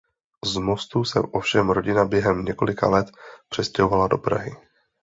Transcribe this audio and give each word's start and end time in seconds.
Z 0.45 0.57
Mostu 0.57 1.03
se 1.03 1.19
ovšem 1.19 1.69
rodina 1.69 2.05
během 2.05 2.45
několika 2.45 2.89
let 2.89 3.07
přestěhovala 3.49 4.07
do 4.07 4.17
Prahy. 4.17 4.51